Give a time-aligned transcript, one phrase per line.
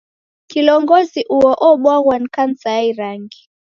[0.51, 3.41] Kilongozi uo obwaghwa ni kansa ya irangi.